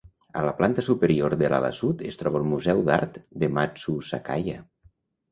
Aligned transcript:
A 0.39 0.43
la 0.45 0.51
planta 0.59 0.83
superior 0.85 1.35
de 1.41 1.51
l'ala 1.53 1.67
sud 1.79 2.01
es 2.11 2.17
troba 2.21 2.39
el 2.43 2.47
Museu 2.53 2.81
d'Art 2.87 3.19
de 3.43 3.51
Matsuzakaya. 3.59 4.57